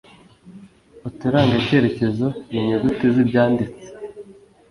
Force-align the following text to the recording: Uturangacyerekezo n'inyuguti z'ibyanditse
Uturangacyerekezo 1.07 2.27
n'inyuguti 2.51 3.05
z'ibyanditse 3.13 3.87